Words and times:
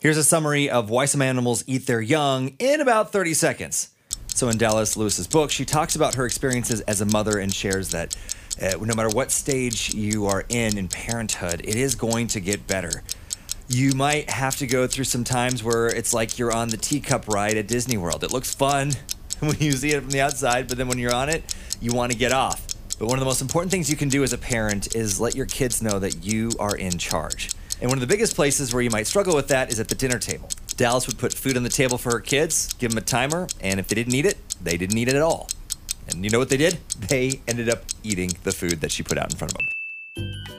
Here's 0.00 0.16
a 0.16 0.22
summary 0.22 0.70
of 0.70 0.90
why 0.90 1.06
some 1.06 1.20
animals 1.20 1.64
eat 1.66 1.86
their 1.86 2.00
young 2.00 2.50
in 2.60 2.80
about 2.80 3.10
30 3.10 3.34
seconds. 3.34 3.90
So, 4.28 4.48
in 4.48 4.56
Dallas 4.56 4.96
Lewis's 4.96 5.26
book, 5.26 5.50
she 5.50 5.64
talks 5.64 5.96
about 5.96 6.14
her 6.14 6.24
experiences 6.24 6.82
as 6.82 7.00
a 7.00 7.04
mother 7.04 7.40
and 7.40 7.52
shares 7.52 7.90
that 7.90 8.16
uh, 8.62 8.76
no 8.80 8.94
matter 8.94 9.08
what 9.08 9.32
stage 9.32 9.92
you 9.92 10.26
are 10.26 10.44
in 10.48 10.78
in 10.78 10.86
parenthood, 10.86 11.62
it 11.64 11.74
is 11.74 11.96
going 11.96 12.28
to 12.28 12.38
get 12.38 12.64
better. 12.68 13.02
You 13.66 13.92
might 13.94 14.30
have 14.30 14.54
to 14.58 14.68
go 14.68 14.86
through 14.86 15.06
some 15.06 15.24
times 15.24 15.64
where 15.64 15.88
it's 15.88 16.14
like 16.14 16.38
you're 16.38 16.52
on 16.52 16.68
the 16.68 16.76
teacup 16.76 17.26
ride 17.26 17.56
at 17.56 17.66
Disney 17.66 17.96
World. 17.96 18.22
It 18.22 18.30
looks 18.30 18.54
fun 18.54 18.92
when 19.40 19.58
you 19.58 19.72
see 19.72 19.90
it 19.90 20.00
from 20.00 20.10
the 20.10 20.20
outside, 20.20 20.68
but 20.68 20.78
then 20.78 20.86
when 20.86 20.98
you're 20.98 21.12
on 21.14 21.28
it, 21.28 21.56
you 21.80 21.92
want 21.92 22.12
to 22.12 22.18
get 22.18 22.30
off. 22.30 22.68
But 23.00 23.06
one 23.06 23.18
of 23.18 23.20
the 23.20 23.26
most 23.26 23.42
important 23.42 23.72
things 23.72 23.90
you 23.90 23.96
can 23.96 24.08
do 24.08 24.22
as 24.22 24.32
a 24.32 24.38
parent 24.38 24.94
is 24.94 25.18
let 25.18 25.34
your 25.34 25.46
kids 25.46 25.82
know 25.82 25.98
that 25.98 26.24
you 26.24 26.52
are 26.60 26.76
in 26.76 26.98
charge. 26.98 27.48
And 27.80 27.90
one 27.90 27.96
of 27.98 28.00
the 28.00 28.08
biggest 28.08 28.34
places 28.34 28.74
where 28.74 28.82
you 28.82 28.90
might 28.90 29.06
struggle 29.06 29.36
with 29.36 29.48
that 29.48 29.70
is 29.70 29.78
at 29.78 29.88
the 29.88 29.94
dinner 29.94 30.18
table. 30.18 30.48
Dallas 30.76 31.06
would 31.06 31.16
put 31.16 31.32
food 31.32 31.56
on 31.56 31.62
the 31.62 31.68
table 31.68 31.96
for 31.96 32.10
her 32.10 32.20
kids, 32.20 32.72
give 32.74 32.90
them 32.90 32.98
a 32.98 33.02
timer, 33.02 33.46
and 33.60 33.78
if 33.78 33.86
they 33.86 33.94
didn't 33.94 34.14
eat 34.14 34.26
it, 34.26 34.36
they 34.60 34.76
didn't 34.76 34.98
eat 34.98 35.08
it 35.08 35.14
at 35.14 35.22
all. 35.22 35.48
And 36.08 36.24
you 36.24 36.30
know 36.30 36.40
what 36.40 36.48
they 36.48 36.56
did? 36.56 36.78
They 36.98 37.40
ended 37.46 37.68
up 37.68 37.84
eating 38.02 38.32
the 38.42 38.50
food 38.50 38.80
that 38.80 38.90
she 38.90 39.04
put 39.04 39.16
out 39.16 39.30
in 39.30 39.36
front 39.36 39.52
of 39.52 39.58
them. 39.58 39.68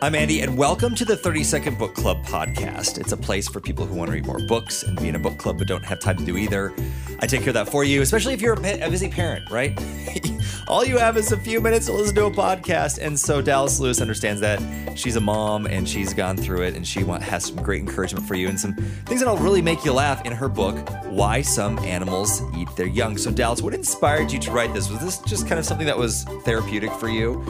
I'm 0.02 0.16
Andy, 0.16 0.40
and 0.40 0.58
welcome 0.58 0.96
to 0.96 1.04
the 1.04 1.18
30 1.18 1.44
Second 1.44 1.78
Book 1.78 1.94
Club 1.94 2.24
podcast. 2.24 2.98
It's 3.00 3.12
a 3.12 3.18
place 3.18 3.50
for 3.50 3.60
people 3.60 3.86
who 3.86 3.96
want 3.96 4.08
to 4.08 4.14
read 4.14 4.26
more 4.26 4.40
books 4.40 4.84
and 4.84 4.98
be 4.98 5.10
in 5.10 5.16
a 5.16 5.20
book 5.20 5.38
club 5.38 5.58
but 5.58 5.68
don't 5.68 5.84
have 5.84 6.00
time 6.00 6.16
to 6.16 6.24
do 6.24 6.38
either. 6.38 6.74
I 7.20 7.28
take 7.28 7.42
care 7.42 7.50
of 7.50 7.56
that 7.56 7.68
for 7.68 7.84
you, 7.84 8.02
especially 8.02 8.34
if 8.34 8.42
you're 8.42 8.54
a, 8.54 8.80
a 8.80 8.90
busy 8.90 9.10
parent, 9.10 9.50
right? 9.50 9.78
All 10.68 10.86
you 10.86 10.98
have 10.98 11.18
is 11.18 11.32
a 11.32 11.38
few 11.38 11.62
minutes 11.62 11.88
to 11.88 11.94
listen 11.94 12.16
to 12.16 12.26
a 12.26 12.32
podcast. 12.32 13.00
And 13.00 13.20
so 13.20 13.42
Dallas 13.42 13.80
Lewis 13.80 14.02
understands 14.02 14.42
that. 14.42 14.60
She's 14.98 15.16
a 15.16 15.22
mom 15.22 15.66
and 15.66 15.88
she's 15.88 16.14
gone 16.14 16.38
through 16.38 16.64
it, 16.64 16.76
and 16.76 16.86
she 16.86 17.04
want, 17.04 17.24
has 17.24 17.46
some 17.46 17.58
great 17.58 17.82
encouragement 17.82 18.28
for 18.28 18.36
you 18.36 18.50
and 18.50 18.60
some 18.60 18.74
things 19.06 19.22
that'll 19.22 19.38
really 19.38 19.62
make 19.62 19.86
you 19.86 19.94
laugh 19.94 20.26
in 20.26 20.32
her 20.32 20.50
book, 20.50 20.78
Why 21.06 21.42
Some 21.42 21.80
Animals 21.80 22.42
Eat 22.58 22.68
Their 22.76 22.88
Young. 22.88 23.18
So, 23.18 23.32
Dallas, 23.32 23.62
what 23.62 23.74
inspired 23.74 24.32
you 24.32 24.40
to 24.40 24.52
write 24.52 24.74
this? 24.74 24.90
Was 24.90 25.00
this 25.00 25.20
just 25.20 25.48
kind 25.48 25.60
of 25.60 25.66
something 25.66 25.88
that 25.88 25.98
was 25.98 26.24
therapeutic 26.44 26.92
for 26.94 27.10
you? 27.10 27.44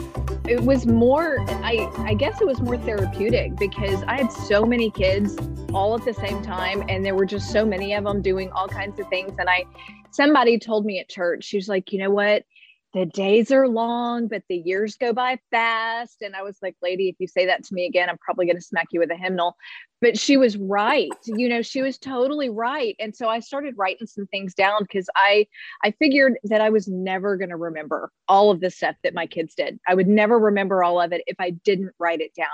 It 0.48 0.62
was 0.62 0.86
more, 0.86 1.40
I, 1.62 1.90
I 1.98 2.14
guess 2.14 2.40
it 2.40 2.46
was 2.46 2.60
more 2.60 2.78
therapeutic 2.78 3.56
because 3.56 4.02
I 4.04 4.18
had 4.18 4.32
so 4.32 4.64
many 4.64 4.90
kids 4.90 5.36
all 5.72 5.94
at 5.94 6.04
the 6.04 6.14
same 6.14 6.42
time 6.42 6.84
and 6.88 7.04
there 7.04 7.14
were 7.14 7.26
just 7.26 7.50
so 7.50 7.64
many 7.64 7.94
of 7.94 8.04
them 8.04 8.22
doing 8.22 8.50
all 8.52 8.68
kinds 8.68 8.98
of 8.98 9.08
things 9.08 9.32
and 9.38 9.48
I 9.48 9.64
somebody 10.10 10.58
told 10.58 10.84
me 10.84 10.98
at 10.98 11.08
church 11.08 11.44
she 11.44 11.56
was 11.56 11.68
like 11.68 11.92
you 11.92 12.00
know 12.00 12.10
what 12.10 12.44
the 12.92 13.06
days 13.06 13.52
are 13.52 13.68
long, 13.68 14.26
but 14.26 14.42
the 14.48 14.56
years 14.56 14.96
go 14.96 15.12
by 15.12 15.38
fast. 15.50 16.22
And 16.22 16.34
I 16.34 16.42
was 16.42 16.58
like, 16.60 16.74
lady, 16.82 17.08
if 17.08 17.16
you 17.18 17.28
say 17.28 17.46
that 17.46 17.64
to 17.64 17.74
me 17.74 17.86
again, 17.86 18.08
I'm 18.08 18.18
probably 18.18 18.46
going 18.46 18.56
to 18.56 18.62
smack 18.62 18.88
you 18.90 18.98
with 18.98 19.12
a 19.12 19.16
hymnal. 19.16 19.56
But 20.00 20.18
she 20.18 20.36
was 20.36 20.56
right. 20.56 21.10
You 21.26 21.48
know, 21.48 21.62
she 21.62 21.82
was 21.82 21.98
totally 21.98 22.48
right. 22.48 22.96
And 22.98 23.14
so 23.14 23.28
I 23.28 23.40
started 23.40 23.74
writing 23.76 24.06
some 24.06 24.26
things 24.26 24.54
down 24.54 24.82
because 24.82 25.08
I 25.14 25.46
I 25.84 25.92
figured 25.92 26.38
that 26.44 26.60
I 26.60 26.70
was 26.70 26.88
never 26.88 27.36
going 27.36 27.50
to 27.50 27.56
remember 27.56 28.10
all 28.26 28.50
of 28.50 28.60
the 28.60 28.70
stuff 28.70 28.96
that 29.04 29.14
my 29.14 29.26
kids 29.26 29.54
did. 29.54 29.78
I 29.86 29.94
would 29.94 30.08
never 30.08 30.38
remember 30.38 30.82
all 30.82 31.00
of 31.00 31.12
it 31.12 31.22
if 31.26 31.36
I 31.38 31.50
didn't 31.50 31.92
write 31.98 32.20
it 32.20 32.34
down. 32.34 32.48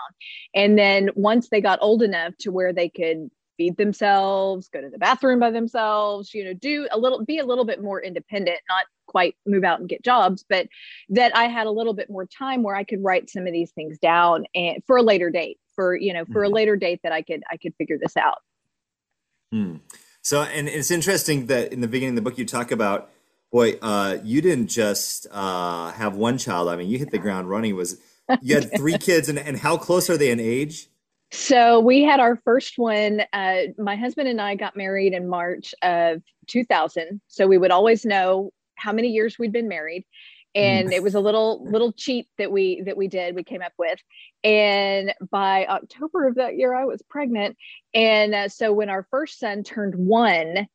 And 0.55 0.79
then 0.79 1.11
once 1.15 1.49
they 1.49 1.61
got 1.61 1.79
old 1.81 2.03
enough 2.03 2.37
to 2.41 2.51
where 2.51 2.73
they 2.73 2.89
could 2.89 3.31
feed 3.57 3.77
themselves, 3.77 4.69
go 4.69 4.81
to 4.81 4.91
the 4.91 4.99
bathroom 4.99 5.41
by 5.41 5.51
themselves, 5.51 6.35
you 6.35 6.45
know, 6.45 6.53
do 6.53 6.89
a 6.91 6.99
little, 6.99 7.25
be 7.25 7.39
a 7.39 7.45
little 7.45 7.65
bit 7.65 7.83
more 7.83 8.03
independent, 8.03 8.59
not 8.69 8.85
quite 9.07 9.37
move 9.47 9.65
out 9.65 9.81
and 9.81 9.89
get 9.89 10.03
jobs, 10.03 10.45
but 10.49 10.69
that 11.09 11.37
I 11.37 11.45
had 11.45 11.67
a 11.67 11.71
little 11.71 11.95
bit 11.95 12.11
more 12.11 12.27
time 12.27 12.63
where 12.63 12.75
I 12.75 12.85
could 12.85 13.03
write 13.03 13.31
some 13.31 13.47
of 13.47 13.53
these 13.53 13.71
things 13.73 13.99
down 13.99 14.47
and 14.55 14.83
for 14.87 14.97
a 14.97 15.03
later 15.03 15.31
date, 15.31 15.59
for, 15.75 15.97
you 15.97 16.13
know, 16.13 16.25
for 16.27 16.43
a 16.43 16.47
mm-hmm. 16.47 16.55
later 16.55 16.77
date 16.77 17.01
that 17.03 17.13
I 17.13 17.23
could, 17.23 17.43
I 17.51 17.57
could 17.57 17.75
figure 17.77 17.99
this 18.01 18.17
out. 18.17 18.39
Hmm. 19.53 19.77
So, 20.23 20.43
and 20.43 20.69
it's 20.69 20.91
interesting 20.91 21.47
that 21.47 21.73
in 21.73 21.81
the 21.81 21.87
beginning 21.89 22.19
of 22.19 22.25
the 22.25 22.29
book, 22.29 22.37
you 22.37 22.45
talk 22.45 22.73
about, 22.73 23.11
boy, 23.53 23.75
uh, 23.81 24.19
you 24.25 24.43
didn't 24.43 24.67
just 24.67 25.27
uh, 25.31 25.93
have 25.93 26.17
one 26.17 26.37
child. 26.37 26.69
I 26.69 26.75
mean, 26.75 26.89
you 26.89 26.99
hit 26.99 27.13
the 27.13 27.19
ground 27.19 27.49
running. 27.49 27.77
Was 27.77 28.01
you 28.43 28.57
had 28.57 28.77
three 28.77 28.99
kids, 28.99 29.29
and, 29.29 29.39
and 29.39 29.57
how 29.57 29.77
close 29.77 30.11
are 30.11 30.17
they 30.17 30.31
in 30.31 30.41
age? 30.41 30.89
So 31.33 31.81
we 31.81 32.03
had 32.03 32.21
our 32.21 32.37
first 32.37 32.79
one. 32.79 33.23
Uh, 33.33 33.63
my 33.79 33.97
husband 33.97 34.29
and 34.29 34.41
I 34.41 34.55
got 34.55 34.77
married 34.77 35.13
in 35.13 35.29
March 35.29 35.75
of 35.83 36.23
2000. 36.47 37.21
So 37.27 37.47
we 37.47 37.59
would 37.59 37.71
always 37.73 38.05
know 38.05 38.53
how 38.77 38.93
many 38.93 39.09
years 39.09 39.39
we'd 39.39 39.53
been 39.53 39.69
married, 39.69 40.05
and 40.55 40.93
it 40.93 41.03
was 41.03 41.15
a 41.15 41.21
little 41.21 41.65
little 41.65 41.93
cheat 41.93 42.29
that 42.39 42.51
we 42.53 42.83
that 42.83 42.97
we 42.97 43.09
did. 43.09 43.35
We 43.35 43.43
came 43.43 43.63
up 43.63 43.73
with, 43.79 43.99
and 44.45 45.13
by 45.31 45.67
October 45.67 46.29
of 46.29 46.37
that 46.37 46.57
year, 46.57 46.75
I 46.75 46.85
was 46.85 47.03
pregnant. 47.09 47.57
And 47.93 48.35
uh, 48.35 48.49
so 48.49 48.73
when 48.73 48.89
our 48.89 49.07
first 49.11 49.39
son 49.39 49.65
turned 49.65 49.95
one, 49.95 50.69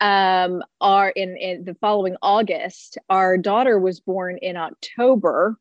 um, 0.00 0.62
our 0.80 1.10
in, 1.10 1.36
in 1.36 1.64
the 1.64 1.74
following 1.74 2.16
August, 2.22 2.98
our 3.10 3.36
daughter 3.36 3.78
was 3.78 4.00
born 4.00 4.38
in 4.38 4.56
October 4.56 5.56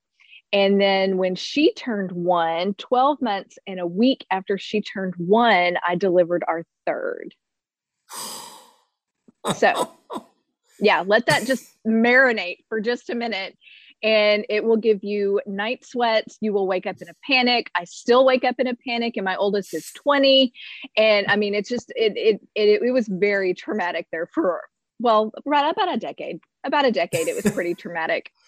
and 0.54 0.80
then 0.80 1.18
when 1.18 1.36
she 1.36 1.74
turned 1.74 2.12
one, 2.12 2.74
12 2.76 3.22
months 3.22 3.58
and 3.68 3.80
a 3.80 3.88
week 3.88 4.26
after 4.32 4.58
she 4.58 4.82
turned 4.82 5.14
one, 5.18 5.78
I 5.86 5.96
delivered 5.96 6.44
our 6.48 6.64
third. 6.86 7.34
So, 9.56 9.92
yeah, 10.80 11.04
let 11.06 11.26
that 11.26 11.46
just 11.46 11.76
marinate 11.86 12.60
for 12.70 12.80
just 12.80 13.10
a 13.10 13.16
minute. 13.16 13.58
And 14.04 14.46
it 14.48 14.64
will 14.64 14.78
give 14.78 15.04
you 15.04 15.42
night 15.48 15.84
sweats. 15.84 16.38
You 16.40 16.54
will 16.54 16.68
wake 16.68 16.86
up 16.86 17.02
in 17.02 17.10
a 17.10 17.16
panic. 17.26 17.72
I 17.76 17.84
still 17.86 18.26
wake 18.26 18.44
up 18.44 18.56
in 18.60 18.68
a 18.68 18.76
panic, 18.76 19.18
and 19.18 19.26
my 19.26 19.36
oldest 19.36 19.74
is 19.74 19.92
20. 19.96 20.54
And 20.96 21.26
I 21.28 21.36
mean, 21.36 21.56
it's 21.56 21.68
just, 21.68 21.92
it, 21.96 22.14
it, 22.16 22.42
it, 22.54 22.84
it 22.84 22.92
was 22.92 23.08
very 23.08 23.56
traumatic 23.56 24.08
there 24.12 24.28
for, 24.28 24.62
well, 25.00 25.34
right 25.46 25.72
about 25.72 25.94
a 25.94 25.98
decade. 25.98 26.40
About 26.64 26.86
a 26.86 26.92
decade, 26.92 27.28
it 27.28 27.44
was 27.44 27.52
pretty 27.52 27.74
traumatic. 27.74 28.32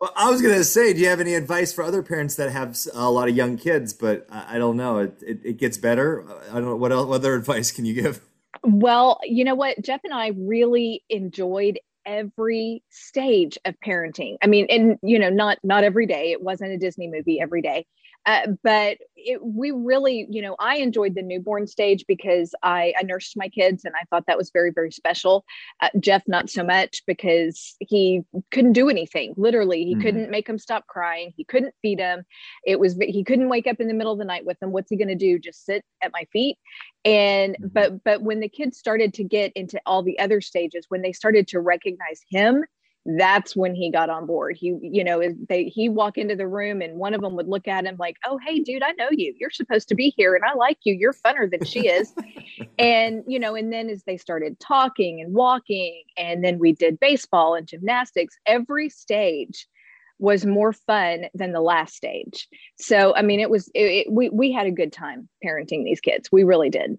Well, 0.00 0.12
I 0.16 0.30
was 0.30 0.40
gonna 0.40 0.64
say, 0.64 0.94
do 0.94 1.00
you 1.00 1.08
have 1.08 1.20
any 1.20 1.34
advice 1.34 1.74
for 1.74 1.84
other 1.84 2.02
parents 2.02 2.36
that 2.36 2.50
have 2.50 2.78
a 2.94 3.10
lot 3.10 3.28
of 3.28 3.36
young 3.36 3.58
kids? 3.58 3.92
But 3.92 4.26
I, 4.30 4.56
don't 4.56 4.78
know. 4.78 4.98
It, 4.98 5.22
it, 5.22 5.40
it 5.44 5.56
gets 5.58 5.76
better. 5.76 6.24
I 6.50 6.54
don't 6.54 6.64
know 6.64 6.76
what 6.76 6.90
else. 6.90 7.06
What 7.06 7.16
other 7.16 7.34
advice 7.36 7.70
can 7.70 7.84
you 7.84 7.94
give? 7.94 8.20
Well, 8.62 9.20
you 9.22 9.44
know 9.44 9.54
what, 9.54 9.80
Jeff 9.82 10.00
and 10.04 10.12
I 10.12 10.28
really 10.36 11.02
enjoyed 11.10 11.78
every 12.06 12.82
stage 12.88 13.58
of 13.64 13.74
parenting. 13.84 14.36
I 14.42 14.46
mean, 14.46 14.66
and 14.70 14.98
you 15.02 15.18
know, 15.18 15.28
not 15.28 15.58
not 15.62 15.84
every 15.84 16.06
day. 16.06 16.32
It 16.32 16.42
wasn't 16.42 16.72
a 16.72 16.78
Disney 16.78 17.08
movie 17.08 17.38
every 17.38 17.60
day, 17.60 17.86
uh, 18.26 18.48
but 18.62 18.98
it, 19.16 19.42
we 19.42 19.70
really, 19.70 20.26
you 20.30 20.42
know, 20.42 20.56
I 20.58 20.76
enjoyed 20.76 21.14
the 21.14 21.22
newborn 21.22 21.66
stage 21.66 22.04
because 22.06 22.54
I, 22.62 22.92
I 22.98 23.02
nursed 23.02 23.36
my 23.36 23.48
kids 23.48 23.84
and 23.84 23.94
I 23.94 24.04
thought 24.10 24.24
that 24.26 24.38
was 24.38 24.50
very, 24.50 24.70
very 24.70 24.90
special. 24.90 25.44
Uh, 25.80 25.88
Jeff, 25.98 26.22
not 26.26 26.50
so 26.50 26.62
much 26.62 27.02
because 27.06 27.76
he 27.80 28.22
couldn't 28.50 28.72
do 28.72 28.88
anything. 28.88 29.34
Literally, 29.36 29.84
he 29.84 29.92
mm-hmm. 29.92 30.02
couldn't 30.02 30.30
make 30.30 30.46
them 30.46 30.58
stop 30.58 30.86
crying. 30.86 31.32
He 31.36 31.44
couldn't 31.44 31.74
feed 31.82 31.98
them. 31.98 32.24
It 32.66 32.78
was, 32.78 32.96
he 32.96 33.24
couldn't 33.24 33.48
wake 33.48 33.66
up 33.66 33.80
in 33.80 33.88
the 33.88 33.94
middle 33.94 34.12
of 34.12 34.18
the 34.18 34.24
night 34.24 34.44
with 34.44 34.58
them. 34.60 34.72
What's 34.72 34.90
he 34.90 34.96
going 34.96 35.08
to 35.08 35.14
do? 35.14 35.38
Just 35.38 35.64
sit 35.64 35.84
at 36.02 36.12
my 36.12 36.26
feet. 36.32 36.58
And, 37.04 37.54
mm-hmm. 37.54 37.68
but, 37.72 38.04
but 38.04 38.22
when 38.22 38.40
the 38.40 38.48
kids 38.48 38.78
started 38.78 39.14
to 39.14 39.24
get 39.24 39.52
into 39.54 39.80
all 39.86 40.02
the 40.02 40.18
other 40.18 40.40
stages, 40.40 40.86
when 40.88 41.02
they 41.02 41.12
started 41.12 41.48
to 41.48 41.60
recognize 41.60 42.20
him, 42.28 42.64
that's 43.18 43.56
when 43.56 43.74
he 43.74 43.90
got 43.90 44.10
on 44.10 44.26
board. 44.26 44.56
He, 44.56 44.76
you 44.82 45.02
know, 45.02 45.22
they 45.48 45.64
he 45.64 45.88
walk 45.88 46.18
into 46.18 46.36
the 46.36 46.46
room 46.46 46.82
and 46.82 46.98
one 46.98 47.14
of 47.14 47.20
them 47.20 47.36
would 47.36 47.48
look 47.48 47.66
at 47.66 47.86
him 47.86 47.96
like, 47.98 48.16
"Oh, 48.26 48.38
hey, 48.44 48.60
dude, 48.60 48.82
I 48.82 48.92
know 48.92 49.08
you. 49.10 49.34
You're 49.38 49.50
supposed 49.50 49.88
to 49.88 49.94
be 49.94 50.12
here, 50.16 50.34
and 50.34 50.44
I 50.44 50.54
like 50.54 50.78
you. 50.84 50.94
You're 50.94 51.14
funner 51.14 51.50
than 51.50 51.64
she 51.64 51.88
is." 51.88 52.12
and 52.78 53.22
you 53.26 53.38
know, 53.38 53.54
and 53.54 53.72
then 53.72 53.88
as 53.88 54.04
they 54.04 54.16
started 54.16 54.60
talking 54.60 55.20
and 55.20 55.34
walking, 55.34 56.02
and 56.16 56.44
then 56.44 56.58
we 56.58 56.72
did 56.72 57.00
baseball 57.00 57.54
and 57.54 57.66
gymnastics. 57.66 58.36
Every 58.46 58.88
stage 58.88 59.66
was 60.20 60.44
more 60.44 60.72
fun 60.72 61.24
than 61.32 61.52
the 61.52 61.62
last 61.62 61.94
stage. 61.94 62.46
So, 62.78 63.14
I 63.16 63.22
mean, 63.22 63.40
it 63.40 63.50
was 63.50 63.68
it, 63.74 64.06
it, 64.06 64.12
we 64.12 64.28
we 64.28 64.52
had 64.52 64.66
a 64.66 64.70
good 64.70 64.92
time 64.92 65.28
parenting 65.44 65.84
these 65.84 66.00
kids. 66.00 66.28
We 66.30 66.44
really 66.44 66.70
did. 66.70 66.98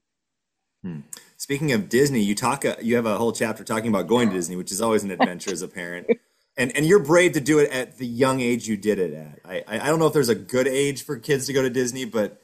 Hmm. 0.83 1.01
Speaking 1.41 1.71
of 1.71 1.89
Disney, 1.89 2.21
you 2.21 2.35
talk 2.35 2.65
uh, 2.65 2.75
you 2.83 2.95
have 2.97 3.07
a 3.07 3.17
whole 3.17 3.31
chapter 3.31 3.63
talking 3.63 3.87
about 3.87 4.05
going 4.05 4.29
to 4.29 4.35
Disney, 4.35 4.55
which 4.55 4.71
is 4.71 4.79
always 4.79 5.03
an 5.03 5.09
adventure 5.09 5.51
as 5.51 5.63
a 5.63 5.67
parent. 5.67 6.07
And 6.57 6.75
and 6.75 6.85
you're 6.85 6.99
brave 6.99 7.31
to 7.31 7.39
do 7.39 7.59
it 7.59 7.71
at 7.71 7.97
the 7.97 8.05
young 8.05 8.41
age 8.41 8.67
you 8.67 8.75
did 8.75 8.99
it 8.99 9.13
at. 9.13 9.39
I 9.45 9.63
I 9.67 9.87
don't 9.87 9.99
know 9.99 10.07
if 10.07 10.11
there's 10.11 10.27
a 10.27 10.35
good 10.35 10.67
age 10.67 11.01
for 11.01 11.17
kids 11.17 11.47
to 11.47 11.53
go 11.53 11.61
to 11.61 11.69
Disney, 11.69 12.03
but 12.03 12.41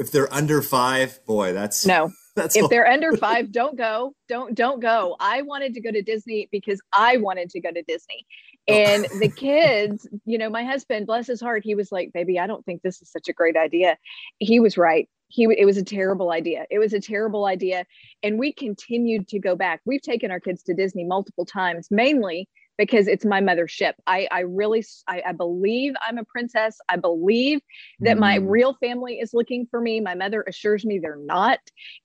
if 0.00 0.10
they're 0.10 0.30
under 0.34 0.60
five, 0.62 1.24
boy, 1.26 1.52
that's 1.52 1.86
no. 1.86 2.10
That's 2.34 2.56
if 2.56 2.68
they're 2.68 2.88
under 2.88 3.16
five, 3.26 3.52
don't 3.52 3.78
go. 3.78 4.14
Don't 4.28 4.52
don't 4.52 4.80
go. 4.80 5.14
I 5.20 5.42
wanted 5.42 5.74
to 5.74 5.80
go 5.80 5.92
to 5.92 6.02
Disney 6.02 6.48
because 6.50 6.82
I 6.92 7.18
wanted 7.18 7.50
to 7.50 7.60
go 7.60 7.70
to 7.70 7.82
Disney. 7.82 8.26
And 8.66 9.06
the 9.20 9.28
kids, 9.28 10.08
you 10.24 10.38
know, 10.38 10.50
my 10.50 10.64
husband, 10.64 11.06
bless 11.06 11.28
his 11.28 11.40
heart, 11.40 11.62
he 11.64 11.76
was 11.76 11.92
like, 11.92 12.12
"Baby, 12.12 12.40
I 12.40 12.48
don't 12.48 12.64
think 12.66 12.82
this 12.82 13.00
is 13.00 13.08
such 13.12 13.28
a 13.28 13.32
great 13.32 13.56
idea." 13.56 13.96
He 14.40 14.58
was 14.58 14.76
right 14.76 15.08
he 15.28 15.44
it 15.56 15.64
was 15.64 15.76
a 15.76 15.84
terrible 15.84 16.30
idea 16.30 16.66
it 16.70 16.78
was 16.78 16.92
a 16.92 17.00
terrible 17.00 17.46
idea 17.46 17.84
and 18.22 18.38
we 18.38 18.52
continued 18.52 19.26
to 19.28 19.38
go 19.38 19.56
back 19.56 19.80
we've 19.84 20.02
taken 20.02 20.30
our 20.30 20.40
kids 20.40 20.62
to 20.62 20.74
disney 20.74 21.04
multiple 21.04 21.44
times 21.44 21.88
mainly 21.90 22.48
because 22.78 23.08
it's 23.08 23.24
my 23.24 23.40
mothership. 23.40 23.94
I, 24.06 24.28
I 24.30 24.40
really, 24.40 24.84
I, 25.08 25.22
I 25.28 25.32
believe 25.32 25.94
I'm 26.06 26.18
a 26.18 26.24
princess. 26.24 26.78
I 26.88 26.96
believe 26.96 27.60
that 28.00 28.16
mm. 28.16 28.20
my 28.20 28.36
real 28.36 28.74
family 28.74 29.14
is 29.14 29.32
looking 29.32 29.66
for 29.70 29.80
me. 29.80 30.00
My 30.00 30.14
mother 30.14 30.44
assures 30.46 30.84
me 30.84 30.98
they're 30.98 31.16
not. 31.16 31.58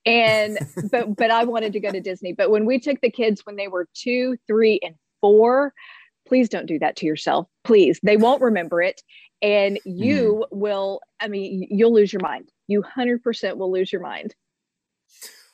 And, 0.06 0.57
but, 0.91 1.15
but 1.15 1.31
I 1.31 1.44
wanted 1.44 1.74
to 1.74 1.79
go 1.79 1.91
to 1.91 2.00
Disney. 2.00 2.33
But 2.33 2.51
when 2.51 2.65
we 2.65 2.79
took 2.79 3.01
the 3.01 3.12
kids 3.12 3.45
when 3.45 3.56
they 3.56 3.67
were 3.67 3.88
two, 3.94 4.38
three, 4.47 4.79
and 4.83 4.95
four, 5.19 5.74
please 6.27 6.50
don't 6.50 6.67
do 6.67 6.79
that 6.79 6.95
to 6.97 7.06
yourself. 7.06 7.47
Please. 7.63 8.00
They 8.03 8.17
won't 8.17 8.41
remember 8.41 8.81
it. 8.81 9.01
And 9.41 9.79
you 9.85 10.45
mm. 10.51 10.57
will, 10.57 11.01
I 11.19 11.27
mean, 11.27 11.67
you'll 11.69 11.93
lose 11.93 12.13
your 12.13 12.21
mind. 12.21 12.49
You 12.67 12.83
100% 12.83 13.57
will 13.57 13.71
lose 13.71 13.91
your 13.91 14.01
mind. 14.01 14.35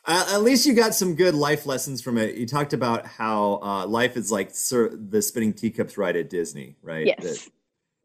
Uh, 0.05 0.25
at 0.31 0.41
least 0.41 0.65
you 0.65 0.73
got 0.73 0.95
some 0.95 1.15
good 1.15 1.35
life 1.35 1.65
lessons 1.65 2.01
from 2.01 2.17
it. 2.17 2.35
You 2.35 2.47
talked 2.47 2.71
about 2.71 3.05
how 3.05 3.59
uh, 3.61 3.85
life 3.85 4.15
is 4.15 4.31
like 4.31 4.55
sir, 4.55 4.89
the 4.89 5.21
spinning 5.21 5.53
teacups 5.53 5.97
ride 5.97 6.15
at 6.15 6.29
Disney, 6.29 6.77
right? 6.81 7.05
Yes. 7.05 7.23
That- 7.23 7.51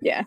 yeah, 0.00 0.24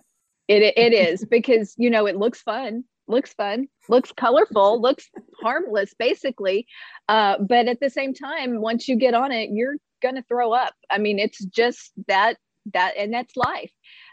it 0.47 0.73
it 0.77 0.93
is 0.93 1.25
because 1.25 1.75
you 1.77 1.89
know 1.89 2.05
it 2.05 2.15
looks 2.15 2.41
fun, 2.41 2.85
looks 3.07 3.33
fun, 3.33 3.67
looks 3.89 4.13
colorful, 4.13 4.81
looks 4.81 5.09
harmless, 5.41 5.93
basically. 5.93 6.65
Uh, 7.09 7.35
but 7.39 7.67
at 7.67 7.81
the 7.81 7.89
same 7.89 8.13
time, 8.13 8.61
once 8.61 8.87
you 8.87 8.95
get 8.95 9.13
on 9.13 9.33
it, 9.33 9.49
you're 9.51 9.75
gonna 10.01 10.23
throw 10.29 10.53
up. 10.53 10.73
I 10.89 10.97
mean, 10.97 11.19
it's 11.19 11.43
just 11.43 11.91
that 12.07 12.37
that, 12.73 12.93
and 12.97 13.13
that's 13.13 13.35
life. 13.35 13.71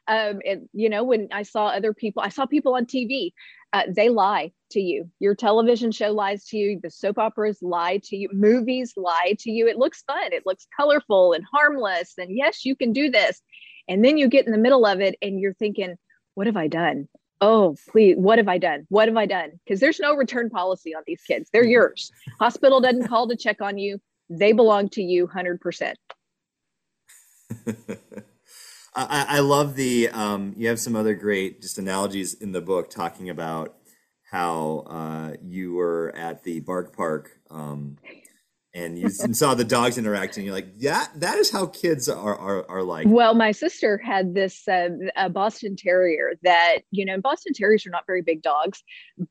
Um, 0.08 0.40
and 0.44 0.68
you 0.72 0.88
know, 0.88 1.04
when 1.04 1.28
I 1.32 1.42
saw 1.42 1.66
other 1.66 1.92
people, 1.94 2.22
I 2.22 2.28
saw 2.28 2.46
people 2.46 2.74
on 2.74 2.86
TV 2.86 3.32
uh, 3.72 3.84
they 3.88 4.10
lie 4.10 4.52
to 4.70 4.80
you. 4.80 5.10
Your 5.18 5.34
television 5.34 5.92
show 5.92 6.12
lies 6.12 6.44
to 6.46 6.58
you. 6.58 6.78
The 6.82 6.90
soap 6.90 7.18
operas 7.18 7.58
lie 7.62 8.00
to 8.04 8.16
you. 8.16 8.28
Movies 8.32 8.92
lie 8.96 9.34
to 9.40 9.50
you. 9.50 9.66
It 9.66 9.78
looks 9.78 10.02
fun. 10.02 10.32
It 10.32 10.44
looks 10.44 10.66
colorful 10.76 11.32
and 11.32 11.44
harmless. 11.50 12.14
And 12.18 12.36
yes, 12.36 12.64
you 12.64 12.76
can 12.76 12.92
do 12.92 13.10
this. 13.10 13.40
And 13.88 14.04
then 14.04 14.18
you 14.18 14.28
get 14.28 14.46
in 14.46 14.52
the 14.52 14.58
middle 14.58 14.84
of 14.84 15.00
it 15.00 15.16
and 15.22 15.40
you're 15.40 15.54
thinking, 15.54 15.96
what 16.34 16.46
have 16.46 16.56
I 16.56 16.68
done? 16.68 17.08
Oh, 17.40 17.76
please, 17.90 18.14
what 18.16 18.38
have 18.38 18.46
I 18.46 18.58
done? 18.58 18.86
What 18.88 19.08
have 19.08 19.16
I 19.16 19.26
done? 19.26 19.52
Because 19.64 19.80
there's 19.80 19.98
no 19.98 20.14
return 20.14 20.50
policy 20.50 20.94
on 20.94 21.02
these 21.06 21.22
kids. 21.22 21.48
They're 21.52 21.64
yours. 21.64 22.12
Hospital 22.38 22.80
doesn't 22.80 23.08
call 23.08 23.26
to 23.28 23.36
check 23.36 23.60
on 23.60 23.78
you. 23.78 24.00
They 24.30 24.52
belong 24.52 24.90
to 24.90 25.02
you 25.02 25.26
100%. 25.26 25.94
I, 28.94 29.26
I 29.28 29.40
love 29.40 29.74
the. 29.74 30.08
Um, 30.10 30.54
you 30.56 30.68
have 30.68 30.78
some 30.78 30.96
other 30.96 31.14
great 31.14 31.62
just 31.62 31.78
analogies 31.78 32.34
in 32.34 32.52
the 32.52 32.60
book 32.60 32.90
talking 32.90 33.30
about 33.30 33.74
how 34.30 34.84
uh, 34.86 35.36
you 35.42 35.74
were 35.74 36.12
at 36.16 36.42
the 36.42 36.60
Bark 36.60 36.94
Park 36.96 37.38
um, 37.50 37.98
and 38.74 38.98
you 38.98 39.08
saw 39.32 39.54
the 39.54 39.64
dogs 39.64 39.98
interacting. 39.98 40.44
You're 40.44 40.54
like, 40.54 40.72
yeah, 40.76 41.06
that 41.16 41.38
is 41.38 41.50
how 41.50 41.66
kids 41.66 42.08
are 42.08 42.36
are, 42.36 42.70
are 42.70 42.82
like. 42.82 43.06
Well, 43.08 43.34
my 43.34 43.52
sister 43.52 43.98
had 43.98 44.34
this 44.34 44.66
uh, 44.68 45.28
Boston 45.30 45.76
Terrier 45.76 46.32
that 46.42 46.78
you 46.90 47.04
know, 47.04 47.20
Boston 47.20 47.52
Terriers 47.54 47.86
are 47.86 47.90
not 47.90 48.06
very 48.06 48.22
big 48.22 48.42
dogs, 48.42 48.82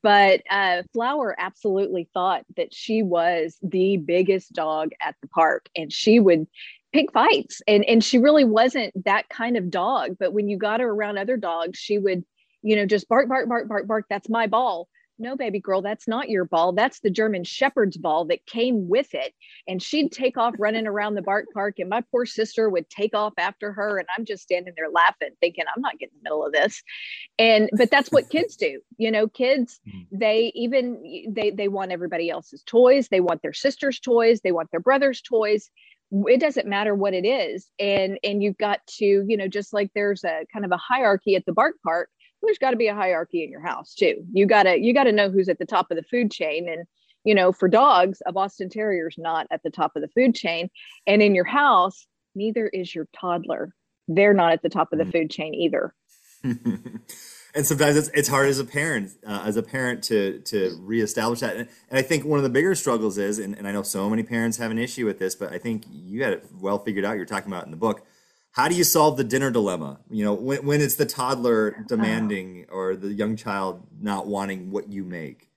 but 0.02 0.42
uh, 0.50 0.84
Flower 0.94 1.36
absolutely 1.38 2.10
thought 2.14 2.46
that 2.58 2.74
she 2.74 3.04
was 3.04 3.58
the 3.62 3.98
biggest 3.98 4.54
dog 4.54 4.92
at 5.02 5.16
the 5.22 5.28
park, 5.28 5.70
and 5.76 5.92
she 5.92 6.20
would 6.20 6.48
pick 6.94 7.12
fights. 7.12 7.62
And 7.68 7.84
and 7.86 8.04
she 8.04 8.18
really 8.18 8.44
wasn't 8.44 8.94
that 9.06 9.30
kind 9.30 9.58
of 9.58 9.70
dog 9.70 10.18
but 10.20 10.34
when 10.34 10.50
you 10.50 10.58
got 10.58 10.80
her 10.80 10.90
around 10.90 11.18
other 11.18 11.38
dogs 11.38 11.80
she 11.80 11.98
would 11.98 12.24
you 12.62 12.76
know 12.76 12.86
just 12.86 13.08
bark 13.10 13.28
bark 13.28 13.48
bark 13.48 13.68
bark 13.68 13.88
bark 13.88 14.06
that's 14.10 14.30
my 14.30 14.48
ball. 14.48 14.88
No 15.20 15.36
baby 15.36 15.60
girl 15.60 15.84
that's 15.84 16.08
not 16.08 16.30
your 16.30 16.46
ball. 16.46 16.74
That's 16.74 17.00
the 17.02 17.10
german 17.12 17.44
shepherd's 17.44 17.98
ball 17.98 18.26
that 18.26 18.46
came 18.46 18.90
with 18.90 19.14
it. 19.14 19.34
And 19.68 19.82
she'd 19.82 20.12
take 20.12 20.38
off 20.38 20.56
running 20.58 20.88
around 20.88 21.16
the 21.16 21.22
bark 21.22 21.46
park 21.54 21.80
and 21.80 21.90
my 21.90 22.02
poor 22.12 22.26
sister 22.26 22.70
would 22.70 22.90
take 22.90 23.16
off 23.16 23.34
after 23.38 23.72
her 23.74 24.00
and 24.00 24.08
i'm 24.18 24.26
just 24.26 24.44
standing 24.44 24.74
there 24.76 24.90
laughing 24.90 25.30
thinking 25.40 25.66
i'm 25.74 25.82
not 25.82 26.00
getting 26.00 26.16
in 26.16 26.20
the 26.24 26.30
middle 26.30 26.46
of 26.46 26.54
this. 26.54 26.82
And 27.40 27.70
but 27.78 27.92
that's 27.92 28.12
what 28.12 28.30
kids 28.30 28.56
do 28.56 28.82
you 28.98 29.12
know 29.12 29.28
kids 29.28 29.80
mm. 29.88 30.08
they 30.12 30.52
even 30.56 31.26
they 31.30 31.52
they 31.52 31.68
want 31.68 31.92
everybody 31.92 32.30
else's 32.30 32.64
toys. 32.64 33.08
They 33.10 33.22
want 33.22 33.42
their 33.44 33.54
sister's 33.54 34.00
toys. 34.00 34.42
They 34.42 34.52
want 34.52 34.72
their 34.72 34.80
brother's 34.80 35.22
toys 35.22 35.70
it 36.28 36.40
doesn't 36.40 36.68
matter 36.68 36.94
what 36.94 37.14
it 37.14 37.26
is 37.26 37.70
and 37.80 38.20
and 38.24 38.44
you've 38.44 38.58
got 38.58 38.80
to 38.86 39.24
you 39.28 39.38
know 39.38 39.48
just 39.48 39.72
like 39.72 39.90
there's 39.96 40.24
a 40.24 40.46
kind 40.52 40.66
of 40.66 40.72
a 40.72 40.78
hierarchy 40.78 41.36
at 41.36 41.46
the 41.46 41.54
bark 41.54 41.76
park 41.86 42.10
there's 42.42 42.58
got 42.58 42.72
to 42.72 42.78
be 42.78 42.88
a 42.88 42.96
hierarchy 42.96 43.44
in 43.44 43.52
your 43.52 43.62
house 43.62 43.94
too. 43.94 44.16
You 44.32 44.46
got 44.46 44.64
to 44.64 44.80
you 44.80 44.94
got 44.94 45.06
to 45.06 45.12
know 45.12 45.30
who's 45.30 45.50
at 45.50 45.60
the 45.60 45.66
top 45.66 45.92
of 45.92 45.98
the 45.98 46.04
food 46.04 46.32
chain 46.32 46.68
and 46.68 46.86
you 47.24 47.36
know 47.36 47.52
for 47.52 47.68
dogs 47.68 48.22
a 48.26 48.32
boston 48.32 48.70
terrier 48.70 49.08
is 49.08 49.18
not 49.18 49.48
at 49.52 49.62
the 49.64 49.70
top 49.70 49.92
of 49.96 50.02
the 50.02 50.08
food 50.10 50.34
chain 50.34 50.70
and 51.06 51.22
in 51.22 51.36
your 51.36 51.46
house 51.46 52.08
neither 52.36 52.68
is 52.68 52.94
your 52.94 53.08
toddler. 53.20 53.74
They're 54.08 54.34
not 54.34 54.54
at 54.54 54.64
the 54.64 54.70
top 54.70 54.92
of 54.92 55.00
the 55.00 55.06
mm. 55.06 55.12
food 55.12 55.30
chain 55.30 55.54
either 55.54 55.94
and 57.54 57.66
sometimes 57.66 57.98
it's, 57.98 58.08
it's 58.10 58.28
hard 58.28 58.48
as 58.50 58.60
a 58.60 58.66
parent 58.66 59.12
uh, 59.26 59.44
as 59.46 59.58
a 59.58 59.64
parent 59.64 60.04
to 60.04 60.40
to 60.40 60.78
reestablish 60.82 61.40
that. 61.42 61.56
And, 61.56 61.70
and, 61.90 62.00
i 62.00 62.02
think 62.02 62.26
one 62.26 62.40
of 62.40 62.44
the 62.44 62.50
bigger 62.50 62.76
struggles 62.76 63.18
is 63.18 63.40
and, 63.40 63.58
and 63.58 63.68
i 63.68 63.72
know 63.72 63.84
so 63.84 64.10
many 64.10 64.24
parents 64.24 64.58
have 64.58 64.72
an 64.72 64.78
issue 64.78 65.06
with 65.06 65.20
this 65.20 65.36
but 65.36 65.52
i 65.52 65.58
think 65.58 65.84
you 65.90 66.24
had 66.24 66.34
it 66.34 66.46
well 66.60 66.80
figured 66.80 67.06
out 67.06 67.16
you're 67.18 67.26
talking 67.26 67.52
about 67.52 67.66
in 67.66 67.72
the 67.72 67.78
book. 67.78 68.06
How 68.54 68.68
do 68.68 68.76
you 68.76 68.84
solve 68.84 69.16
the 69.16 69.24
dinner 69.24 69.50
dilemma? 69.50 70.02
You 70.10 70.26
know 70.26 70.34
when, 70.34 70.66
when 70.66 70.82
it's 70.82 70.96
the 70.96 71.06
toddler 71.06 71.86
demanding 71.88 72.66
or 72.70 72.96
the 72.96 73.14
young 73.14 73.36
child 73.38 73.88
not 74.00 74.28
wanting 74.28 74.72
what 74.72 74.92
you 74.92 75.04
make? 75.04 75.50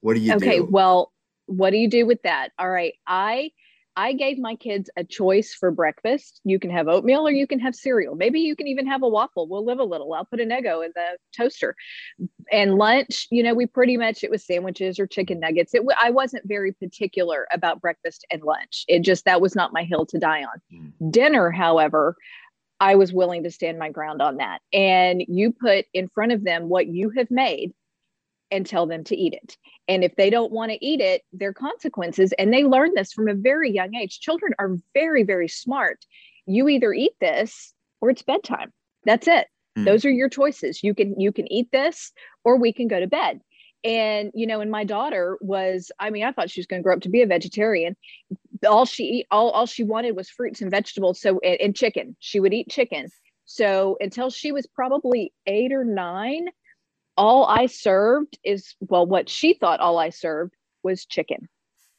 What 0.00 0.14
do 0.14 0.20
you 0.20 0.34
okay, 0.34 0.58
do? 0.58 0.62
okay 0.62 0.70
well 0.70 1.12
what 1.46 1.70
do 1.70 1.76
you 1.76 1.88
do 1.88 2.06
with 2.06 2.22
that? 2.22 2.50
All 2.58 2.68
right 2.68 2.94
i 3.06 3.52
I 3.96 4.12
gave 4.12 4.38
my 4.38 4.54
kids 4.56 4.90
a 4.96 5.04
choice 5.04 5.54
for 5.54 5.70
breakfast. 5.70 6.40
You 6.44 6.58
can 6.58 6.70
have 6.70 6.86
oatmeal 6.86 7.26
or 7.26 7.30
you 7.30 7.46
can 7.46 7.58
have 7.60 7.74
cereal. 7.74 8.14
Maybe 8.14 8.40
you 8.40 8.54
can 8.54 8.66
even 8.66 8.86
have 8.86 9.02
a 9.02 9.08
waffle. 9.08 9.48
We'll 9.48 9.64
live 9.64 9.78
a 9.78 9.84
little. 9.84 10.12
I'll 10.12 10.26
put 10.26 10.40
an 10.40 10.50
Eggo 10.50 10.84
in 10.84 10.92
the 10.94 11.16
toaster. 11.34 11.74
And 12.52 12.74
lunch, 12.74 13.26
you 13.30 13.42
know, 13.42 13.54
we 13.54 13.66
pretty 13.66 13.96
much 13.96 14.22
it 14.22 14.30
was 14.30 14.44
sandwiches 14.44 14.98
or 14.98 15.06
chicken 15.06 15.40
nuggets. 15.40 15.74
It 15.74 15.82
I 15.98 16.10
wasn't 16.10 16.46
very 16.46 16.72
particular 16.72 17.46
about 17.52 17.80
breakfast 17.80 18.26
and 18.30 18.42
lunch. 18.42 18.84
It 18.86 19.00
just 19.00 19.24
that 19.24 19.40
was 19.40 19.56
not 19.56 19.72
my 19.72 19.84
hill 19.84 20.04
to 20.06 20.18
die 20.18 20.44
on. 20.44 20.60
Mm. 20.72 21.10
Dinner, 21.10 21.50
however, 21.50 22.16
I 22.78 22.96
was 22.96 23.12
willing 23.12 23.44
to 23.44 23.50
stand 23.50 23.78
my 23.78 23.90
ground 23.90 24.20
on 24.20 24.36
that. 24.36 24.60
And 24.72 25.24
you 25.26 25.52
put 25.52 25.86
in 25.94 26.08
front 26.08 26.32
of 26.32 26.44
them 26.44 26.68
what 26.68 26.86
you 26.86 27.10
have 27.16 27.30
made 27.30 27.72
and 28.50 28.66
tell 28.66 28.86
them 28.86 29.04
to 29.04 29.16
eat 29.16 29.32
it. 29.32 29.56
And 29.88 30.02
if 30.02 30.16
they 30.16 30.30
don't 30.30 30.52
want 30.52 30.72
to 30.72 30.84
eat 30.84 31.00
it, 31.00 31.22
there 31.32 31.50
are 31.50 31.54
consequences. 31.54 32.32
And 32.38 32.52
they 32.52 32.64
learn 32.64 32.92
this 32.94 33.12
from 33.12 33.28
a 33.28 33.34
very 33.34 33.70
young 33.70 33.94
age. 33.94 34.20
Children 34.20 34.52
are 34.58 34.76
very, 34.94 35.22
very 35.22 35.48
smart. 35.48 36.04
You 36.46 36.68
either 36.68 36.92
eat 36.92 37.12
this 37.20 37.74
or 38.00 38.10
it's 38.10 38.22
bedtime. 38.22 38.72
That's 39.04 39.28
it. 39.28 39.46
Mm. 39.76 39.84
Those 39.84 40.04
are 40.04 40.10
your 40.10 40.28
choices. 40.28 40.82
You 40.82 40.94
can 40.94 41.18
you 41.20 41.32
can 41.32 41.50
eat 41.52 41.70
this 41.72 42.12
or 42.44 42.56
we 42.56 42.72
can 42.72 42.88
go 42.88 43.00
to 43.00 43.06
bed. 43.06 43.40
And 43.84 44.32
you 44.34 44.46
know, 44.46 44.60
and 44.60 44.70
my 44.70 44.84
daughter 44.84 45.38
was, 45.40 45.92
I 46.00 46.10
mean, 46.10 46.24
I 46.24 46.32
thought 46.32 46.50
she 46.50 46.60
was 46.60 46.66
going 46.66 46.80
to 46.80 46.82
grow 46.82 46.94
up 46.94 47.02
to 47.02 47.08
be 47.08 47.22
a 47.22 47.26
vegetarian. 47.26 47.96
All 48.66 48.84
she 48.84 49.26
all, 49.30 49.50
all 49.50 49.66
she 49.66 49.84
wanted 49.84 50.16
was 50.16 50.28
fruits 50.28 50.60
and 50.60 50.70
vegetables. 50.70 51.20
So 51.20 51.38
and, 51.40 51.60
and 51.60 51.76
chicken. 51.76 52.16
She 52.18 52.40
would 52.40 52.54
eat 52.54 52.68
chicken. 52.68 53.08
So 53.44 53.96
until 54.00 54.30
she 54.30 54.50
was 54.50 54.66
probably 54.66 55.32
eight 55.46 55.72
or 55.72 55.84
nine, 55.84 56.48
all 57.16 57.46
I 57.46 57.66
served 57.66 58.38
is, 58.44 58.74
well, 58.80 59.06
what 59.06 59.28
she 59.28 59.54
thought 59.54 59.80
all 59.80 59.98
I 59.98 60.10
served 60.10 60.54
was 60.82 61.06
chicken. 61.06 61.48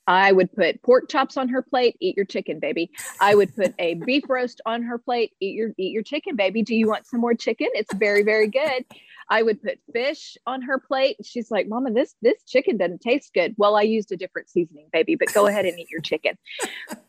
I 0.08 0.32
would 0.32 0.54
put 0.54 0.82
pork 0.84 1.10
chops 1.10 1.36
on 1.36 1.50
her 1.50 1.62
plate, 1.62 1.98
eat 2.00 2.16
your 2.16 2.26
chicken, 2.26 2.60
baby. 2.60 2.90
I 3.20 3.36
would 3.36 3.54
put 3.54 3.74
a 3.78 3.96
beef 3.96 4.24
roast 4.30 4.62
on 4.66 4.82
her 4.84 4.98
plate, 4.98 5.34
eat 5.42 5.54
your 5.56 5.72
eat 5.78 5.92
your 5.92 6.04
chicken, 6.04 6.38
baby. 6.38 6.62
Do 6.64 6.74
you 6.74 6.88
want 6.88 7.06
some 7.06 7.20
more 7.20 7.34
chicken? 7.34 7.68
It's 7.74 7.94
very, 7.94 8.24
very 8.24 8.48
good. 8.48 8.86
I 9.30 9.44
would 9.44 9.62
put 9.62 9.80
fish 9.92 10.38
on 10.48 10.62
her 10.62 10.80
plate. 10.80 11.18
She's 11.26 11.52
like, 11.52 11.68
Mama, 11.68 11.92
this 11.92 12.16
this 12.22 12.42
chicken 12.46 12.78
doesn't 12.78 13.02
taste 13.02 13.34
good. 13.34 13.54
Well, 13.58 13.76
I 13.76 13.82
used 13.82 14.12
a 14.14 14.18
different 14.18 14.50
seasoning, 14.50 14.88
baby, 14.94 15.16
but 15.16 15.34
go 15.34 15.48
ahead 15.48 15.66
and 15.66 15.78
eat 15.78 15.92
your 15.92 16.02
chicken. 16.02 16.38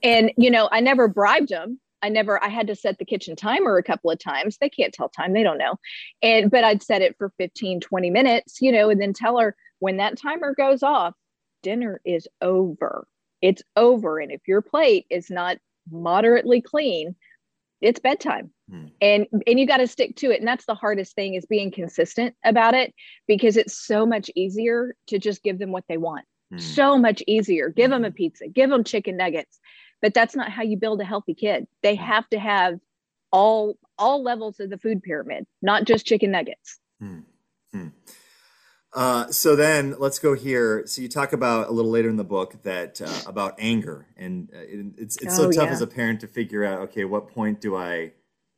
and 0.02 0.32
you 0.36 0.50
know, 0.50 0.68
I 0.72 0.80
never 0.80 1.06
bribed 1.06 1.50
them. 1.50 1.78
I 2.02 2.08
never, 2.08 2.42
I 2.42 2.48
had 2.48 2.66
to 2.68 2.76
set 2.76 2.98
the 2.98 3.04
kitchen 3.04 3.36
timer 3.36 3.76
a 3.76 3.82
couple 3.82 4.10
of 4.10 4.18
times. 4.18 4.58
They 4.58 4.68
can't 4.68 4.92
tell 4.92 5.08
time, 5.08 5.32
they 5.32 5.42
don't 5.42 5.58
know. 5.58 5.76
And, 6.22 6.50
but 6.50 6.64
I'd 6.64 6.82
set 6.82 7.02
it 7.02 7.16
for 7.18 7.32
15, 7.38 7.80
20 7.80 8.10
minutes, 8.10 8.60
you 8.60 8.72
know, 8.72 8.90
and 8.90 9.00
then 9.00 9.12
tell 9.12 9.38
her 9.38 9.56
when 9.78 9.98
that 9.98 10.18
timer 10.18 10.54
goes 10.54 10.82
off, 10.82 11.14
dinner 11.62 12.00
is 12.04 12.28
over. 12.40 13.06
It's 13.42 13.62
over. 13.76 14.18
And 14.18 14.32
if 14.32 14.40
your 14.46 14.62
plate 14.62 15.06
is 15.10 15.30
not 15.30 15.58
moderately 15.90 16.60
clean, 16.60 17.14
it's 17.80 18.00
bedtime. 18.00 18.50
Hmm. 18.68 18.86
And 19.00 19.26
and 19.46 19.60
you 19.60 19.66
got 19.66 19.76
to 19.78 19.86
stick 19.86 20.16
to 20.16 20.30
it. 20.32 20.40
And 20.40 20.48
that's 20.48 20.66
the 20.66 20.74
hardest 20.74 21.14
thing 21.14 21.34
is 21.34 21.46
being 21.46 21.70
consistent 21.70 22.34
about 22.44 22.74
it 22.74 22.92
because 23.26 23.56
it's 23.56 23.86
so 23.86 24.04
much 24.04 24.30
easier 24.34 24.96
to 25.08 25.18
just 25.18 25.42
give 25.42 25.58
them 25.58 25.70
what 25.70 25.84
they 25.88 25.96
want. 25.96 26.24
Hmm. 26.50 26.58
So 26.58 26.98
much 26.98 27.22
easier. 27.26 27.68
Give 27.68 27.90
them 27.90 28.04
a 28.04 28.08
hmm. 28.08 28.14
pizza, 28.14 28.48
give 28.48 28.70
them 28.70 28.84
chicken 28.84 29.16
nuggets 29.16 29.60
but 30.02 30.14
that's 30.14 30.36
not 30.36 30.50
how 30.50 30.62
you 30.62 30.76
build 30.76 31.00
a 31.00 31.04
healthy 31.04 31.34
kid 31.34 31.66
they 31.82 31.96
mm. 31.96 32.04
have 32.04 32.28
to 32.28 32.38
have 32.38 32.78
all 33.32 33.74
all 33.98 34.22
levels 34.22 34.60
of 34.60 34.70
the 34.70 34.78
food 34.78 35.02
pyramid 35.02 35.46
not 35.62 35.84
just 35.84 36.06
chicken 36.06 36.30
nuggets 36.30 36.78
hmm. 37.00 37.20
Hmm. 37.72 37.88
Uh, 38.92 39.30
so 39.30 39.54
then 39.54 39.94
let's 39.98 40.18
go 40.18 40.34
here. 40.34 40.82
So 40.86 41.02
you 41.02 41.08
talk 41.08 41.32
about 41.32 41.68
a 41.68 41.72
little 41.72 41.90
later 41.90 42.08
in 42.08 42.16
the 42.16 42.24
book 42.24 42.62
that 42.62 43.02
uh, 43.02 43.28
about 43.28 43.54
anger, 43.58 44.06
and 44.16 44.48
uh, 44.54 44.60
it, 44.60 44.86
it's 44.96 45.16
it's 45.18 45.36
so 45.36 45.48
Oh, 45.48 45.52
tough 45.52 45.66
yeah. 45.66 45.72
as 45.72 45.82
a 45.82 45.86
parent 45.86 46.20
to 46.20 46.26
figure 46.26 46.64
out. 46.64 46.80
Okay, 46.88 47.04
what 47.04 47.28
point 47.28 47.60
do 47.60 47.76
I 47.76 48.12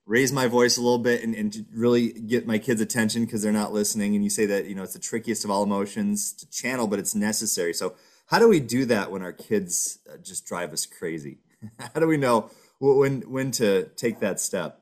raise 0.06 0.32
my 0.32 0.46
voice 0.46 0.76
a 0.76 0.82
little 0.82 0.98
bit 0.98 1.22
and, 1.22 1.34
and 1.34 1.52
to 1.52 1.64
really 1.74 2.12
get 2.12 2.46
my 2.46 2.58
kids' 2.58 2.80
attention 2.80 3.24
because 3.24 3.42
they're 3.42 3.52
not 3.52 3.72
listening? 3.72 4.14
And 4.14 4.22
you 4.22 4.30
say 4.30 4.46
that 4.46 4.66
you 4.66 4.74
know 4.76 4.84
it's 4.84 4.92
the 4.92 5.00
trickiest 5.00 5.44
of 5.44 5.50
all 5.50 5.64
emotions 5.64 6.32
to 6.34 6.48
channel, 6.48 6.86
but 6.86 7.00
it's 7.00 7.14
necessary. 7.14 7.74
So 7.74 7.94
how 8.30 8.38
do 8.38 8.48
we 8.48 8.60
do 8.60 8.84
that 8.86 9.10
when 9.10 9.22
our 9.22 9.32
kids 9.32 9.98
uh, 10.08 10.16
just 10.18 10.46
drive 10.46 10.72
us 10.72 10.86
crazy? 10.86 11.38
how 11.78 12.00
do 12.00 12.06
we 12.06 12.16
know 12.16 12.50
when 12.78 13.22
when 13.22 13.50
to 13.52 13.84
take 13.96 14.20
that 14.20 14.38
step? 14.38 14.80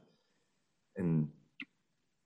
And 0.97 1.29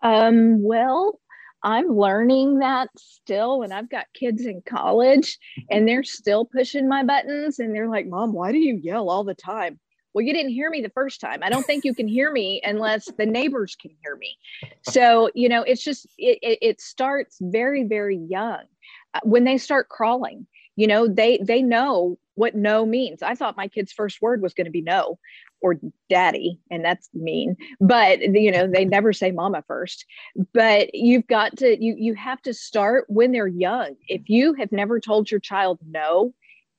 Um, 0.02 0.62
well, 0.62 1.20
I'm 1.62 1.86
learning 1.86 2.58
that 2.58 2.88
still, 2.96 3.62
and 3.62 3.72
I've 3.72 3.88
got 3.88 4.06
kids 4.14 4.44
in 4.46 4.62
college 4.62 5.38
and 5.70 5.86
they're 5.86 6.02
still 6.02 6.44
pushing 6.44 6.88
my 6.88 7.04
buttons 7.04 7.60
and 7.60 7.74
they're 7.74 7.88
like, 7.88 8.08
Mom, 8.08 8.32
why 8.32 8.50
do 8.50 8.58
you 8.58 8.80
yell 8.82 9.08
all 9.08 9.22
the 9.22 9.34
time? 9.34 9.78
Well, 10.14 10.24
you 10.24 10.34
didn't 10.34 10.52
hear 10.52 10.68
me 10.68 10.82
the 10.82 10.90
first 10.90 11.20
time. 11.20 11.40
I 11.42 11.48
don't 11.50 11.64
think 11.64 11.84
you 11.84 11.94
can 11.94 12.08
hear 12.08 12.30
me 12.32 12.60
unless 12.64 13.08
the 13.16 13.26
neighbors 13.26 13.76
can 13.80 13.92
hear 14.02 14.16
me. 14.16 14.36
So, 14.84 15.30
you 15.34 15.48
know, 15.48 15.62
it's 15.62 15.82
just, 15.82 16.06
it, 16.18 16.38
it, 16.42 16.58
it 16.60 16.80
starts 16.80 17.38
very, 17.40 17.84
very 17.84 18.16
young. 18.16 18.64
Uh, 19.14 19.20
when 19.22 19.44
they 19.44 19.56
start 19.56 19.88
crawling, 19.88 20.46
you 20.76 20.86
know, 20.86 21.08
they, 21.08 21.38
they 21.38 21.62
know 21.62 22.18
what 22.34 22.54
no 22.54 22.86
means. 22.86 23.22
I 23.22 23.34
thought 23.34 23.56
my 23.56 23.68
kid's 23.68 23.92
first 23.92 24.22
word 24.22 24.42
was 24.42 24.54
going 24.54 24.64
to 24.64 24.70
be 24.70 24.80
no 24.82 25.18
or 25.60 25.76
daddy, 26.10 26.58
and 26.70 26.84
that's 26.84 27.08
mean, 27.14 27.56
but 27.80 28.20
you 28.20 28.50
know, 28.50 28.66
they 28.66 28.84
never 28.84 29.12
say 29.12 29.30
mama 29.30 29.62
first 29.66 30.06
but 30.52 30.94
you've 30.94 31.26
got 31.26 31.56
to 31.58 31.82
you 31.82 31.94
you 31.98 32.14
have 32.14 32.40
to 32.42 32.54
start 32.54 33.04
when 33.08 33.32
they're 33.32 33.46
young 33.46 33.94
if 34.08 34.28
you 34.28 34.54
have 34.54 34.72
never 34.72 35.00
told 35.00 35.30
your 35.30 35.40
child 35.40 35.78
no 35.86 36.32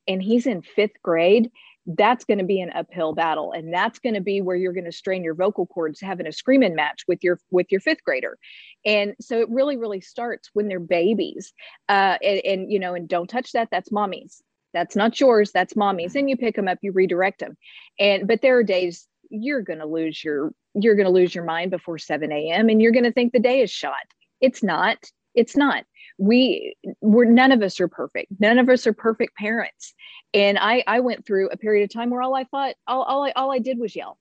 and 0.08 0.22
he's 0.22 0.46
in 0.46 0.62
fifth 0.62 1.02
grade 1.02 1.52
that's 1.86 2.24
going 2.24 2.38
to 2.38 2.46
be 2.46 2.62
an 2.62 2.72
uphill 2.74 3.14
battle 3.14 3.52
and 3.52 3.74
that's 3.74 4.00
going 4.00 4.14
to 4.14 4.22
be 4.22 4.42
where 4.42 4.56
you're 4.56 4.74
going 4.74 4.86
to 4.86 4.92
strain 4.92 5.24
your 5.24 5.36
vocal 5.36 5.66
cords 5.66 6.00
having 6.00 6.28
a 6.28 6.32
screaming 6.32 6.76
match 6.76 7.04
with 7.08 7.24
your 7.24 7.40
with 7.52 7.68
your 7.72 7.82
fifth 7.82 8.04
grader. 8.04 8.38
And 8.86 9.16
so 9.20 9.40
it 9.42 9.50
really 9.50 9.76
really 9.76 10.02
starts 10.02 10.50
when 10.54 10.68
they're 10.68 10.80
babies 10.80 11.54
uh 11.90 12.18
and, 12.24 12.42
and 12.46 12.72
you 12.72 12.80
know 12.80 12.94
and 12.94 13.08
don't 13.08 13.30
touch 13.30 13.52
that 13.52 13.70
that's 13.72 13.92
mommy's. 13.92 14.42
That's 14.74 14.96
not 14.96 15.20
yours 15.20 15.52
that's 15.52 15.76
mommy's. 15.76 16.16
And 16.16 16.30
you 16.30 16.38
pick 16.38 16.56
them 16.56 16.68
up 16.68 16.80
you 16.82 16.92
redirect 16.92 17.40
them 17.40 17.58
and 18.00 18.28
but 18.28 18.42
there 18.42 18.58
are 18.58 18.64
days 18.64 19.08
you're 19.30 19.62
going 19.62 19.80
to 19.80 19.86
lose 19.86 20.24
your 20.24 20.54
you're 20.76 20.96
going 20.96 21.06
to 21.08 21.12
lose 21.12 21.36
your 21.36 21.44
mind 21.44 21.72
before 21.72 21.98
7 21.98 22.32
a.m 22.32 22.70
and 22.70 22.82
you're 22.82 22.92
going 22.92 23.04
to 23.04 23.12
think 23.12 23.34
the 23.34 23.40
day 23.40 23.62
is 23.62 23.72
shot. 23.72 23.94
It's 24.40 24.64
not 24.64 24.98
it's 25.36 25.58
not 25.58 25.84
we 26.18 26.76
we're 27.02 27.26
none 27.26 27.52
of 27.52 27.62
us 27.62 27.80
are 27.80 27.88
perfect. 27.88 28.32
None 28.40 28.60
of 28.60 28.70
us 28.70 28.86
are 28.88 28.94
perfect 28.94 29.36
parents. 29.36 29.94
And 30.34 30.58
i 30.60 30.84
i 30.88 31.00
went 31.00 31.26
through 31.26 31.50
a 31.50 31.58
period 31.58 31.84
of 31.84 31.94
time 31.94 32.10
where 32.10 32.22
all 32.22 32.36
i 32.36 32.44
thought 32.46 32.76
all, 32.88 33.04
all 33.04 33.24
i 33.24 33.32
all 33.36 33.52
i 33.52 33.60
did 33.60 33.80
was 33.80 33.96
yell. 33.96 34.18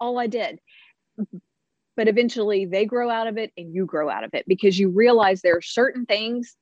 All 0.00 0.18
i 0.18 0.26
did. 0.26 0.58
But 1.96 2.08
eventually 2.08 2.64
they 2.64 2.84
grow 2.84 3.10
out 3.10 3.26
of 3.26 3.38
it 3.38 3.52
and 3.56 3.74
you 3.74 3.86
grow 3.86 4.08
out 4.08 4.24
of 4.24 4.34
it 4.34 4.44
because 4.46 4.78
you 4.78 4.90
realize 4.90 5.40
there 5.40 5.56
are 5.56 5.62
certain 5.62 6.06
things 6.06 6.56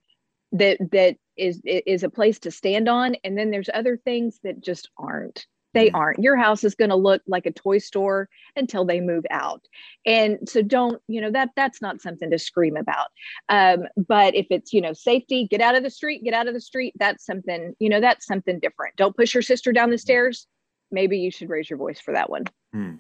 that 0.53 0.79
that 0.93 1.17
is 1.37 1.61
is 1.65 2.03
a 2.03 2.11
place 2.11 2.39
to 2.41 2.51
stand 2.51 2.89
on. 2.89 3.17
And 3.25 3.37
then 3.37 3.51
there's 3.51 3.71
other 3.73 3.97
things 3.97 4.41
that 4.45 4.63
just 4.63 4.89
aren't 4.99 5.47
they 5.77 5.91
aren't. 5.91 6.19
Your 6.19 6.37
house 6.37 6.65
is 6.65 6.75
going 6.75 6.89
to 6.89 6.97
look 6.97 7.23
like 7.27 7.47
a 7.47 7.53
toy 7.53 7.79
store 7.79 8.29
until 8.57 8.85
they 8.85 9.01
move 9.01 9.25
out. 9.31 9.63
And 10.07 10.39
so 10.49 10.63
don't 10.63 11.01
you 11.07 11.21
know 11.21 11.31
that 11.31 11.51
that's 11.55 11.83
not 11.83 12.01
something 12.01 12.31
to 12.31 12.39
scream 12.39 12.77
about. 12.77 13.09
Um, 13.49 13.87
but 14.09 14.35
if 14.35 14.47
it's 14.51 14.73
you 14.73 14.81
know 14.81 14.93
safety 14.93 15.47
get 15.47 15.61
out 15.61 15.75
of 15.75 15.83
the 15.83 15.91
street 15.91 16.25
get 16.25 16.35
out 16.35 16.49
of 16.49 16.55
the 16.55 16.61
street 16.61 16.95
that's 16.99 17.25
something 17.27 17.75
you 17.79 17.89
know 17.89 18.01
that's 18.01 18.27
something 18.27 18.59
different. 18.59 18.97
Don't 18.97 19.17
push 19.17 19.35
your 19.35 19.43
sister 19.43 19.73
down 19.73 19.91
the 19.91 19.99
stairs. 19.99 20.47
Maybe 20.91 21.19
you 21.19 21.31
should 21.31 21.51
raise 21.51 21.69
your 21.69 21.79
voice 21.79 22.01
for 22.01 22.15
that 22.15 22.31
one. 22.31 22.45
Hmm. 22.73 22.95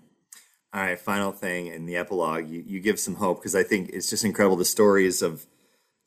All 0.72 0.82
right, 0.82 0.98
final 0.98 1.32
thing 1.32 1.68
in 1.68 1.86
the 1.86 1.96
epilogue, 1.96 2.50
you, 2.50 2.62
you 2.66 2.80
give 2.80 3.00
some 3.00 3.14
hope 3.14 3.38
because 3.38 3.54
I 3.54 3.62
think 3.62 3.90
it's 3.90 4.10
just 4.10 4.24
incredible 4.24 4.56
the 4.56 4.64
stories 4.66 5.22
of 5.22 5.46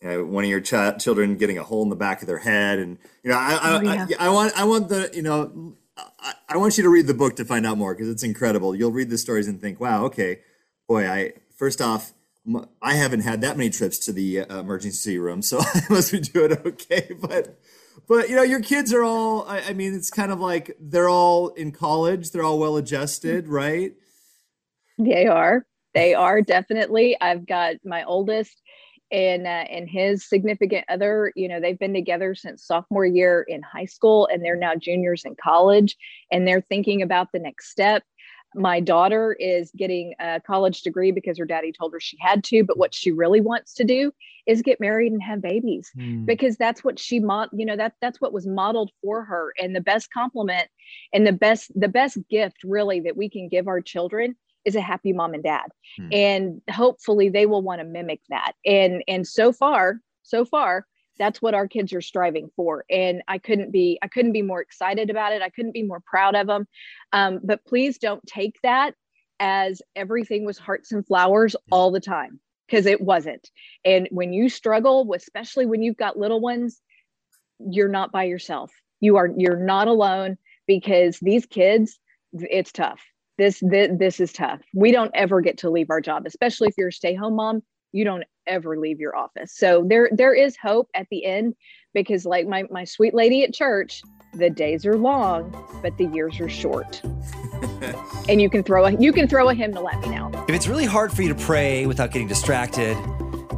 you 0.01 0.09
know, 0.09 0.25
one 0.25 0.43
of 0.43 0.49
your 0.49 0.61
chi- 0.61 0.91
children 0.91 1.37
getting 1.37 1.57
a 1.57 1.63
hole 1.63 1.81
in 1.81 1.89
the 1.89 1.95
back 1.95 2.21
of 2.21 2.27
their 2.27 2.37
head, 2.37 2.77
and 2.77 2.97
you 3.23 3.31
know, 3.31 3.37
I 3.37 3.53
I, 3.53 3.77
Oh, 3.77 3.81
yeah. 3.81 4.05
I, 4.19 4.27
I 4.27 4.29
want 4.29 4.59
I 4.59 4.63
want 4.65 4.89
the 4.89 5.09
you 5.13 5.23
know, 5.23 5.75
I, 6.19 6.33
I 6.49 6.57
want 6.57 6.77
you 6.77 6.83
to 6.83 6.89
read 6.89 7.07
the 7.07 7.13
book 7.13 7.35
to 7.37 7.45
find 7.45 7.65
out 7.65 7.77
more 7.77 7.93
because 7.93 8.09
it's 8.09 8.23
incredible. 8.23 8.75
You'll 8.75 8.91
read 8.91 9.09
the 9.09 9.17
stories 9.17 9.47
and 9.47 9.61
think, 9.61 9.79
wow, 9.79 10.05
okay, 10.05 10.39
boy, 10.87 11.07
I 11.07 11.33
first 11.55 11.81
off. 11.81 12.13
I 12.81 12.95
haven't 12.95 13.21
had 13.21 13.41
that 13.41 13.57
many 13.57 13.69
trips 13.69 13.99
to 13.99 14.13
the 14.13 14.39
uh, 14.39 14.59
emergency 14.59 15.19
room, 15.19 15.41
so 15.41 15.59
I 15.61 15.81
must 15.89 16.11
be 16.11 16.19
doing 16.19 16.53
okay. 16.65 17.11
But, 17.21 17.59
but 18.07 18.29
you 18.29 18.35
know, 18.35 18.43
your 18.43 18.61
kids 18.61 18.93
are 18.93 19.03
all. 19.03 19.47
I, 19.47 19.61
I 19.69 19.73
mean, 19.73 19.93
it's 19.93 20.09
kind 20.09 20.31
of 20.31 20.39
like 20.39 20.75
they're 20.79 21.09
all 21.09 21.49
in 21.49 21.71
college. 21.71 22.31
They're 22.31 22.43
all 22.43 22.57
well 22.57 22.77
adjusted, 22.77 23.47
right? 23.47 23.93
They 24.97 25.27
are. 25.27 25.65
They 25.93 26.13
are 26.13 26.41
definitely. 26.41 27.17
I've 27.19 27.45
got 27.45 27.75
my 27.83 28.03
oldest 28.03 28.61
and 29.11 29.45
uh, 29.45 29.65
and 29.69 29.89
his 29.89 30.27
significant 30.27 30.85
other. 30.89 31.31
You 31.35 31.47
know, 31.47 31.59
they've 31.59 31.79
been 31.79 31.93
together 31.93 32.35
since 32.35 32.63
sophomore 32.63 33.05
year 33.05 33.45
in 33.47 33.61
high 33.61 33.85
school, 33.85 34.27
and 34.31 34.43
they're 34.43 34.55
now 34.55 34.75
juniors 34.75 35.23
in 35.25 35.35
college, 35.41 35.95
and 36.31 36.47
they're 36.47 36.61
thinking 36.61 37.01
about 37.01 37.31
the 37.31 37.39
next 37.39 37.69
step. 37.69 38.03
My 38.55 38.79
daughter 38.79 39.35
is 39.39 39.71
getting 39.77 40.15
a 40.19 40.41
college 40.41 40.81
degree 40.81 41.11
because 41.11 41.37
her 41.37 41.45
daddy 41.45 41.71
told 41.71 41.93
her 41.93 41.99
she 41.99 42.17
had 42.19 42.43
to, 42.45 42.63
but 42.63 42.77
what 42.77 42.95
she 42.95 43.11
really 43.11 43.41
wants 43.41 43.75
to 43.75 43.83
do 43.83 44.11
is 44.47 44.63
get 44.63 44.79
married 44.79 45.11
and 45.11 45.21
have 45.21 45.41
babies 45.41 45.91
because 46.25 46.57
that's 46.57 46.83
what 46.83 46.97
she 46.97 47.19
mod 47.19 47.49
you 47.53 47.65
know 47.65 47.75
that 47.75 47.93
that's 48.01 48.19
what 48.19 48.33
was 48.33 48.47
modeled 48.47 48.89
for 49.03 49.23
her 49.23 49.53
and 49.61 49.75
the 49.75 49.81
best 49.81 50.11
compliment 50.11 50.67
and 51.13 51.27
the 51.27 51.31
best 51.31 51.71
the 51.75 51.87
best 51.87 52.17
gift 52.29 52.57
really 52.63 52.99
that 52.99 53.15
we 53.15 53.29
can 53.29 53.47
give 53.47 53.67
our 53.67 53.79
children 53.79 54.35
is 54.69 54.75
a 54.75 54.81
happy 54.81 55.13
mom 55.13 55.33
and 55.33 55.43
dad. 55.43 55.67
Hmm. 55.97 56.09
and 56.11 56.61
hopefully 56.69 57.29
they 57.29 57.45
will 57.45 57.61
want 57.61 57.81
to 57.81 57.85
mimic 57.85 58.21
that. 58.29 58.53
And 58.65 59.03
and 59.07 59.27
so 59.27 59.51
far 59.51 59.99
so 60.23 60.45
far 60.45 60.85
that's 61.17 61.41
what 61.41 61.53
our 61.53 61.67
kids 61.67 61.91
are 61.91 62.01
striving 62.01 62.49
for. 62.55 62.85
And 62.89 63.21
i 63.27 63.37
couldn't 63.37 63.71
be 63.71 63.99
i 64.01 64.07
couldn't 64.07 64.31
be 64.31 64.41
more 64.41 64.61
excited 64.61 65.09
about 65.09 65.33
it. 65.33 65.41
I 65.41 65.49
couldn't 65.49 65.73
be 65.73 65.83
more 65.83 66.01
proud 66.05 66.35
of 66.35 66.47
them 66.47 66.67
um, 67.11 67.39
but 67.43 67.65
please 67.65 67.97
don't 67.97 68.25
take 68.25 68.57
that 68.63 68.93
as 69.39 69.81
everything 69.95 70.45
was 70.45 70.57
hearts 70.57 70.91
and 70.91 71.05
flowers 71.05 71.55
all 71.71 71.91
the 71.91 71.99
time 71.99 72.39
because 72.67 72.85
it 72.85 73.01
wasn't. 73.01 73.49
And 73.83 74.07
when 74.11 74.33
you 74.33 74.49
struggle 74.49 75.11
especially 75.13 75.65
when 75.65 75.81
you've 75.81 75.97
got 76.05 76.17
little 76.17 76.39
ones 76.39 76.81
you're 77.59 77.89
not 77.89 78.11
by 78.11 78.23
yourself. 78.23 78.71
You 79.01 79.17
are 79.17 79.29
you're 79.35 79.63
not 79.75 79.87
alone 79.87 80.37
because 80.67 81.19
these 81.19 81.45
kids 81.45 81.99
it's 82.33 82.71
tough 82.71 83.01
this 83.39 83.59
this, 83.61 83.89
this 83.97 84.19
is 84.19 84.31
tough 84.31 84.61
we 84.75 84.91
don't 84.91 85.11
ever 85.15 85.41
get 85.41 85.57
to 85.57 85.69
leave 85.69 85.89
our 85.89 86.01
job 86.01 86.23
especially 86.27 86.67
if 86.67 86.75
you're 86.77 86.89
a 86.89 86.93
stay 86.93 87.15
home 87.15 87.35
mom 87.35 87.63
you 87.91 88.03
don't 88.05 88.23
ever 88.45 88.77
leave 88.77 88.99
your 88.99 89.15
office 89.15 89.55
so 89.55 89.83
there 89.87 90.09
there 90.11 90.33
is 90.33 90.55
hope 90.61 90.87
at 90.93 91.07
the 91.09 91.25
end 91.25 91.55
because 91.93 92.25
like 92.25 92.47
my 92.47 92.63
my 92.69 92.83
sweet 92.83 93.15
lady 93.15 93.43
at 93.43 93.53
church 93.53 94.01
the 94.35 94.49
days 94.49 94.85
are 94.85 94.97
long 94.97 95.51
but 95.81 95.97
the 95.97 96.05
years 96.05 96.39
are 96.39 96.49
short 96.49 97.01
and 98.29 98.41
you 98.41 98.49
can 98.49 98.61
throw 98.61 98.85
a 98.85 98.91
you 98.93 99.11
can 99.11 99.27
throw 99.27 99.49
a 99.49 99.53
hymnal 99.53 99.89
at 99.89 99.99
me 100.01 100.09
now 100.09 100.29
If 100.49 100.55
it's 100.55 100.67
really 100.67 100.85
hard 100.85 101.11
for 101.11 101.21
you 101.21 101.29
to 101.29 101.35
pray 101.35 101.85
without 101.85 102.11
getting 102.11 102.27
distracted, 102.27 102.97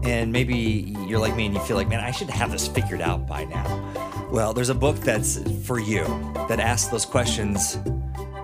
and 0.03 0.31
maybe 0.31 0.93
you're 1.07 1.19
like 1.19 1.35
me 1.37 1.45
and 1.45 1.55
you 1.55 1.61
feel 1.61 1.77
like, 1.77 1.87
man, 1.87 2.01
I 2.01 2.11
should 2.11 2.29
have 2.29 2.51
this 2.51 2.67
figured 2.67 2.99
out 2.99 3.27
by 3.27 3.45
now. 3.45 4.27
Well, 4.29 4.53
there's 4.53 4.69
a 4.69 4.75
book 4.75 4.97
that's 4.97 5.39
for 5.65 5.79
you 5.79 6.03
that 6.49 6.59
asks 6.59 6.89
those 6.89 7.05
questions 7.05 7.77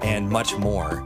and 0.01 0.29
much 0.29 0.56
more. 0.56 1.06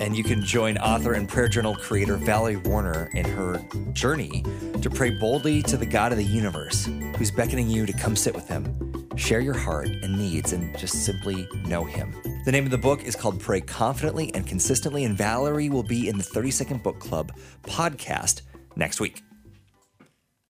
And 0.00 0.16
you 0.16 0.24
can 0.24 0.42
join 0.42 0.78
author 0.78 1.12
and 1.12 1.28
prayer 1.28 1.46
journal 1.46 1.76
creator 1.76 2.16
Valerie 2.16 2.56
Warner 2.56 3.10
in 3.14 3.24
her 3.26 3.62
journey 3.92 4.42
to 4.80 4.90
pray 4.90 5.10
boldly 5.10 5.62
to 5.64 5.76
the 5.76 5.86
God 5.86 6.10
of 6.10 6.18
the 6.18 6.24
universe 6.24 6.88
who's 7.16 7.30
beckoning 7.30 7.68
you 7.68 7.84
to 7.84 7.92
come 7.92 8.16
sit 8.16 8.34
with 8.34 8.48
him, 8.48 9.08
share 9.16 9.40
your 9.40 9.54
heart 9.54 9.88
and 9.88 10.18
needs, 10.18 10.54
and 10.54 10.76
just 10.78 11.04
simply 11.04 11.46
know 11.66 11.84
him. 11.84 12.14
The 12.46 12.52
name 12.52 12.64
of 12.64 12.70
the 12.70 12.78
book 12.78 13.04
is 13.04 13.14
called 13.14 13.38
Pray 13.38 13.60
Confidently 13.60 14.34
and 14.34 14.46
Consistently, 14.46 15.04
and 15.04 15.16
Valerie 15.16 15.68
will 15.68 15.82
be 15.82 16.08
in 16.08 16.16
the 16.16 16.24
30 16.24 16.50
Second 16.50 16.82
Book 16.82 16.98
Club 16.98 17.32
podcast 17.62 18.40
next 18.76 19.00
week. 19.00 19.22